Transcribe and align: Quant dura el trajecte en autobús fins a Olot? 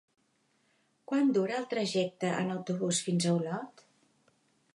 Quant 1.11 1.29
dura 1.35 1.59
el 1.59 1.67
trajecte 1.75 2.33
en 2.41 2.51
autobús 2.55 3.03
fins 3.09 3.29
a 3.33 3.37
Olot? 3.39 3.87